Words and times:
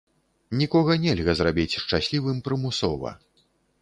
Нікога 0.61 0.95
нельга 1.03 1.35
зрабіць 1.39 1.79
шчаслівым 1.83 2.41
прымусова. 2.49 3.13